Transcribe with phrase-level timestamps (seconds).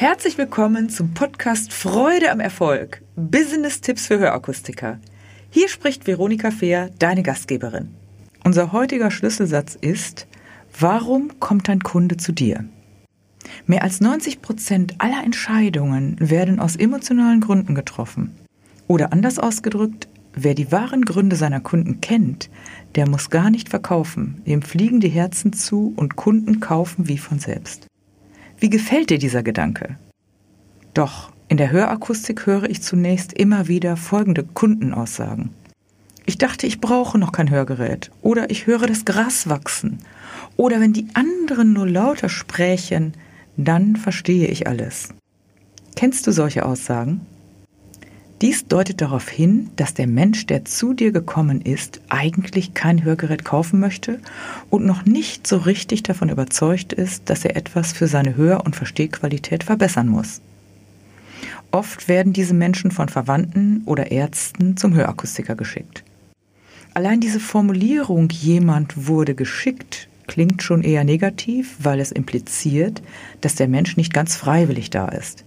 [0.00, 3.02] Herzlich willkommen zum Podcast Freude am Erfolg.
[3.16, 4.98] Business-Tipps für Hörakustiker.
[5.50, 7.88] Hier spricht Veronika Fehr, deine Gastgeberin.
[8.42, 10.26] Unser heutiger Schlüsselsatz ist,
[10.78, 12.64] warum kommt dein Kunde zu dir?
[13.66, 18.34] Mehr als 90 Prozent aller Entscheidungen werden aus emotionalen Gründen getroffen.
[18.86, 22.48] Oder anders ausgedrückt, wer die wahren Gründe seiner Kunden kennt,
[22.94, 24.40] der muss gar nicht verkaufen.
[24.46, 27.89] Dem fliegen die Herzen zu und Kunden kaufen wie von selbst.
[28.60, 29.96] Wie gefällt dir dieser Gedanke?
[30.92, 35.50] Doch in der Hörakustik höre ich zunächst immer wieder folgende Kundenaussagen.
[36.26, 38.10] Ich dachte, ich brauche noch kein Hörgerät.
[38.20, 40.00] Oder ich höre das Gras wachsen.
[40.58, 43.14] Oder wenn die anderen nur lauter sprechen,
[43.56, 45.08] dann verstehe ich alles.
[45.96, 47.22] Kennst du solche Aussagen?
[48.40, 53.44] Dies deutet darauf hin, dass der Mensch, der zu dir gekommen ist, eigentlich kein Hörgerät
[53.44, 54.18] kaufen möchte
[54.70, 58.76] und noch nicht so richtig davon überzeugt ist, dass er etwas für seine Hör- und
[58.76, 60.40] Verstehqualität verbessern muss.
[61.70, 66.02] Oft werden diese Menschen von Verwandten oder Ärzten zum Hörakustiker geschickt.
[66.94, 73.02] Allein diese Formulierung jemand wurde geschickt klingt schon eher negativ, weil es impliziert,
[73.40, 75.44] dass der Mensch nicht ganz freiwillig da ist.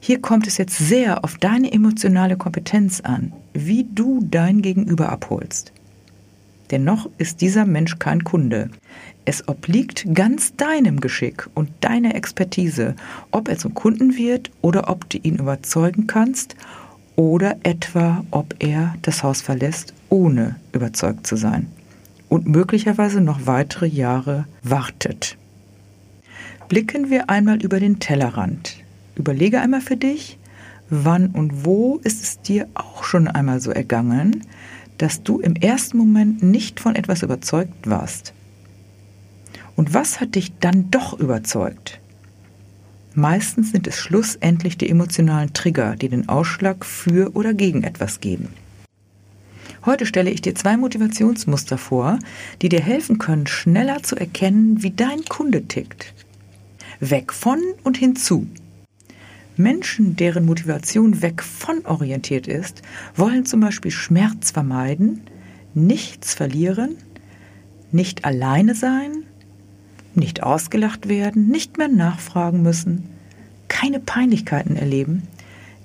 [0.00, 5.72] Hier kommt es jetzt sehr auf deine emotionale Kompetenz an, wie du dein Gegenüber abholst.
[6.70, 8.70] Dennoch ist dieser Mensch kein Kunde.
[9.24, 12.94] Es obliegt ganz deinem Geschick und deiner Expertise,
[13.30, 16.56] ob er zum Kunden wird oder ob du ihn überzeugen kannst
[17.16, 21.66] oder etwa ob er das Haus verlässt, ohne überzeugt zu sein
[22.28, 25.36] und möglicherweise noch weitere Jahre wartet.
[26.68, 28.76] Blicken wir einmal über den Tellerrand.
[29.18, 30.38] Überlege einmal für dich,
[30.88, 34.46] wann und wo ist es dir auch schon einmal so ergangen,
[34.96, 38.32] dass du im ersten Moment nicht von etwas überzeugt warst.
[39.76, 42.00] Und was hat dich dann doch überzeugt?
[43.14, 48.48] Meistens sind es schlussendlich die emotionalen Trigger, die den Ausschlag für oder gegen etwas geben.
[49.84, 52.18] Heute stelle ich dir zwei Motivationsmuster vor,
[52.62, 56.12] die dir helfen können, schneller zu erkennen, wie dein Kunde tickt.
[57.00, 58.46] Weg von und hinzu.
[59.58, 62.82] Menschen, deren Motivation weg von orientiert ist,
[63.16, 65.22] wollen zum Beispiel Schmerz vermeiden,
[65.74, 66.96] nichts verlieren,
[67.90, 69.24] nicht alleine sein,
[70.14, 73.04] nicht ausgelacht werden, nicht mehr nachfragen müssen,
[73.68, 75.24] keine Peinlichkeiten erleben,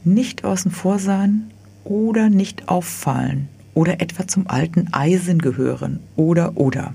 [0.03, 1.51] nicht außen vor sein
[1.83, 6.93] oder nicht auffallen oder etwa zum alten Eisen gehören oder oder.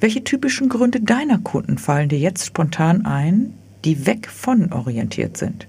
[0.00, 3.52] Welche typischen Gründe deiner Kunden fallen dir jetzt spontan ein,
[3.84, 5.66] die weg von orientiert sind.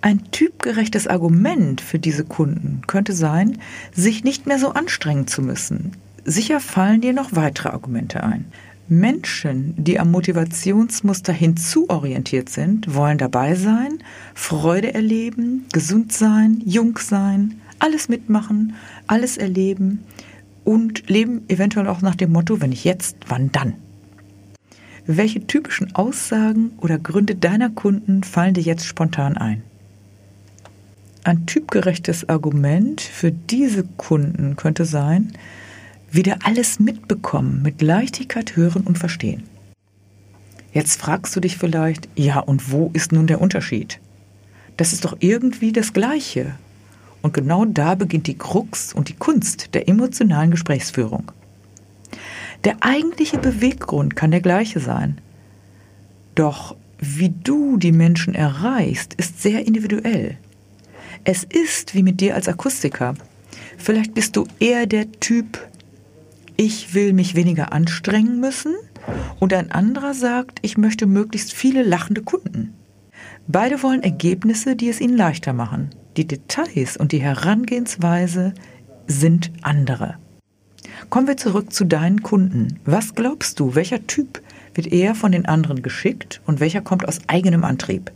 [0.00, 3.58] Ein typgerechtes Argument für diese Kunden könnte sein,
[3.94, 5.92] sich nicht mehr so anstrengen zu müssen.
[6.24, 8.46] Sicher fallen dir noch weitere Argumente ein.
[8.88, 14.02] Menschen, die am Motivationsmuster hinzuorientiert sind, wollen dabei sein,
[14.34, 18.74] Freude erleben, gesund sein, jung sein, alles mitmachen,
[19.06, 20.04] alles erleben
[20.64, 23.74] und leben eventuell auch nach dem Motto, wenn ich jetzt, wann dann?
[25.06, 29.64] Welche typischen Aussagen oder Gründe deiner Kunden fallen dir jetzt spontan ein?
[31.24, 35.32] Ein typgerechtes Argument für diese Kunden könnte sein,
[36.12, 39.42] wieder alles mitbekommen, mit Leichtigkeit hören und verstehen.
[40.72, 43.98] Jetzt fragst du dich vielleicht, ja, und wo ist nun der Unterschied?
[44.76, 46.54] Das ist doch irgendwie das Gleiche.
[47.22, 51.32] Und genau da beginnt die Krux und die Kunst der emotionalen Gesprächsführung.
[52.64, 55.18] Der eigentliche Beweggrund kann der gleiche sein.
[56.34, 60.38] Doch wie du die Menschen erreichst, ist sehr individuell.
[61.24, 63.14] Es ist wie mit dir als Akustiker.
[63.76, 65.58] Vielleicht bist du eher der Typ,
[66.56, 68.74] ich will mich weniger anstrengen müssen
[69.40, 72.74] und ein anderer sagt, ich möchte möglichst viele lachende Kunden.
[73.48, 75.90] Beide wollen Ergebnisse, die es ihnen leichter machen.
[76.16, 78.54] Die Details und die Herangehensweise
[79.08, 80.18] sind andere.
[81.10, 82.78] Kommen wir zurück zu deinen Kunden.
[82.84, 84.42] Was glaubst du, welcher Typ
[84.74, 88.10] wird eher von den anderen geschickt und welcher kommt aus eigenem Antrieb?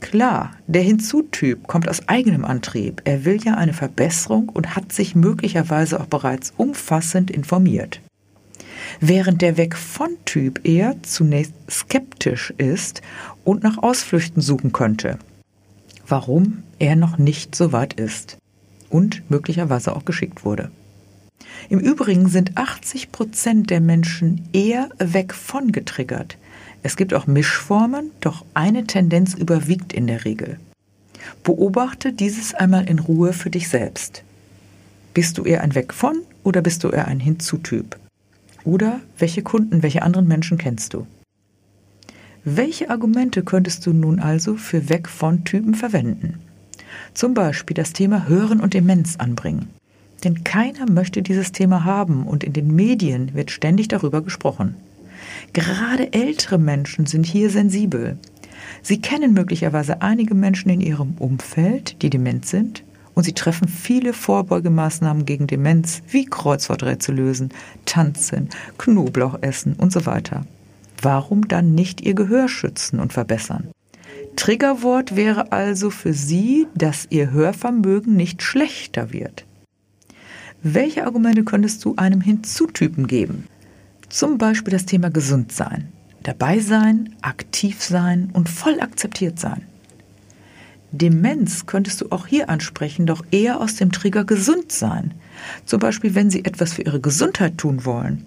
[0.00, 3.02] Klar, der Hinzutyp kommt aus eigenem Antrieb.
[3.04, 8.00] Er will ja eine Verbesserung und hat sich möglicherweise auch bereits umfassend informiert.
[9.00, 13.02] Während der Weg von Typ eher zunächst skeptisch ist
[13.44, 15.18] und nach Ausflüchten suchen könnte.
[16.06, 18.38] Warum er noch nicht so weit ist
[18.88, 20.70] und möglicherweise auch geschickt wurde.
[21.68, 26.36] Im Übrigen sind 80 Prozent der Menschen eher weg von getriggert.
[26.82, 30.58] Es gibt auch Mischformen, doch eine Tendenz überwiegt in der Regel.
[31.42, 34.22] Beobachte dieses einmal in Ruhe für dich selbst.
[35.14, 37.98] Bist du eher ein Weg von oder bist du eher ein Hinzutyp?
[38.64, 41.06] Oder welche Kunden, welche anderen Menschen kennst du?
[42.44, 46.40] Welche Argumente könntest du nun also für Weg von Typen verwenden?
[47.14, 49.68] Zum Beispiel das Thema Hören und Demenz anbringen.
[50.24, 54.74] Denn keiner möchte dieses Thema haben und in den Medien wird ständig darüber gesprochen.
[55.52, 58.18] Gerade ältere Menschen sind hier sensibel.
[58.82, 62.82] Sie kennen möglicherweise einige Menschen in ihrem Umfeld, die dement sind,
[63.14, 67.48] und sie treffen viele Vorbeugemaßnahmen gegen Demenz, wie Kreuzworträtsel lösen,
[67.84, 68.48] tanzen,
[68.78, 70.46] Knoblauch essen und so weiter.
[71.02, 73.70] Warum dann nicht ihr Gehör schützen und verbessern?
[74.36, 79.44] Triggerwort wäre also für Sie, dass Ihr Hörvermögen nicht schlechter wird.
[80.62, 83.44] Welche Argumente könntest du einem Hinzutypen geben?
[84.08, 85.88] Zum Beispiel das Thema gesund sein,
[86.24, 89.62] dabei sein, aktiv sein und voll akzeptiert sein.
[90.90, 95.12] Demenz könntest du auch hier ansprechen, doch eher aus dem Trigger gesund sein.
[95.64, 98.26] Zum Beispiel, wenn Sie etwas für Ihre Gesundheit tun wollen,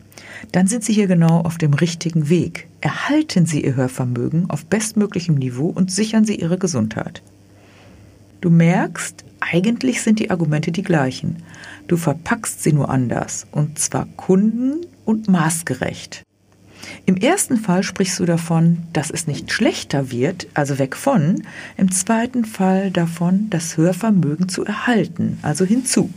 [0.53, 2.67] dann sind Sie hier genau auf dem richtigen Weg.
[2.79, 7.23] Erhalten Sie Ihr Hörvermögen auf bestmöglichem Niveau und sichern Sie Ihre Gesundheit.
[8.41, 11.37] Du merkst, eigentlich sind die Argumente die gleichen.
[11.91, 16.23] Du verpackst sie nur anders, und zwar kunden- und maßgerecht.
[17.05, 21.43] Im ersten Fall sprichst du davon, dass es nicht schlechter wird, also weg von.
[21.75, 26.09] Im zweiten Fall davon, das Hörvermögen zu erhalten, also hinzu.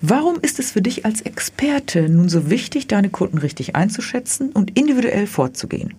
[0.00, 4.78] Warum ist es für dich als Experte nun so wichtig, deine Kunden richtig einzuschätzen und
[4.78, 5.92] individuell vorzugehen?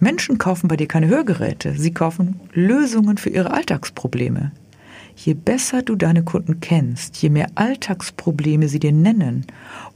[0.00, 4.52] Menschen kaufen bei dir keine Hörgeräte, sie kaufen Lösungen für ihre Alltagsprobleme.
[5.20, 9.46] Je besser du deine Kunden kennst, je mehr Alltagsprobleme sie dir nennen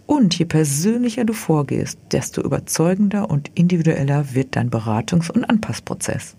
[0.04, 6.34] und je persönlicher du vorgehst, desto überzeugender und individueller wird dein Beratungs- und Anpassprozess.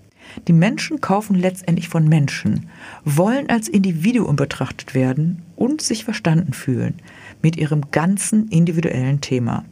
[0.49, 2.67] Die Menschen kaufen letztendlich von Menschen,
[3.05, 6.95] wollen als Individuum betrachtet werden und sich verstanden fühlen
[7.41, 9.63] mit ihrem ganzen individuellen Thema.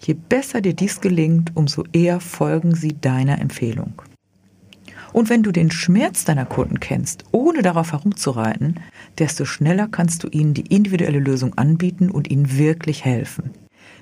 [0.00, 4.00] Je besser dir dies gelingt, umso eher folgen sie deiner Empfehlung.
[5.18, 8.76] Und wenn du den Schmerz deiner Kunden kennst, ohne darauf herumzureiten,
[9.18, 13.50] desto schneller kannst du ihnen die individuelle Lösung anbieten und ihnen wirklich helfen.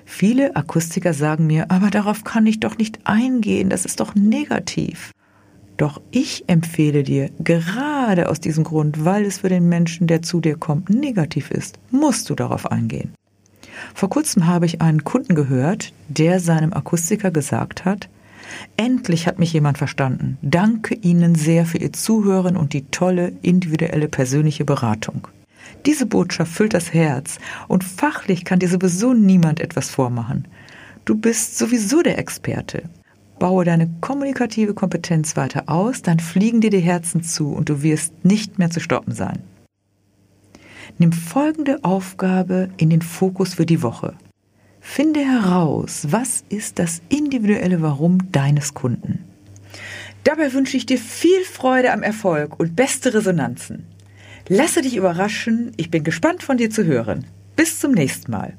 [0.05, 5.11] Viele Akustiker sagen mir, aber darauf kann ich doch nicht eingehen, das ist doch negativ.
[5.77, 10.39] Doch ich empfehle dir, gerade aus diesem Grund, weil es für den Menschen, der zu
[10.39, 13.15] dir kommt, negativ ist, musst du darauf eingehen.
[13.95, 18.07] Vor kurzem habe ich einen Kunden gehört, der seinem Akustiker gesagt hat,
[18.75, 20.37] Endlich hat mich jemand verstanden.
[20.41, 25.27] Danke Ihnen sehr für Ihr Zuhören und die tolle, individuelle, persönliche Beratung.
[25.85, 30.47] Diese Botschaft füllt das Herz und fachlich kann dir sowieso niemand etwas vormachen.
[31.05, 32.83] Du bist sowieso der Experte.
[33.39, 38.25] Baue deine kommunikative Kompetenz weiter aus, dann fliegen dir die Herzen zu und du wirst
[38.25, 39.39] nicht mehr zu stoppen sein.
[40.97, 44.15] Nimm folgende Aufgabe in den Fokus für die Woche.
[44.89, 49.25] Finde heraus, was ist das individuelle Warum deines Kunden.
[50.23, 53.85] Dabei wünsche ich dir viel Freude am Erfolg und beste Resonanzen.
[54.47, 57.27] Lasse dich überraschen, ich bin gespannt von dir zu hören.
[57.55, 58.53] Bis zum nächsten Mal.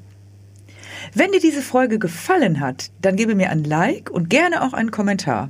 [1.13, 4.91] Wenn dir diese Folge gefallen hat, dann gebe mir ein Like und gerne auch einen
[4.91, 5.49] Kommentar.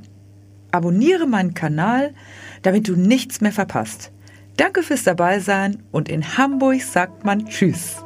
[0.72, 2.14] Abonniere meinen Kanal,
[2.62, 4.10] damit du nichts mehr verpasst.
[4.56, 8.02] Danke fürs Dabeisein und in Hamburg sagt man Tschüss.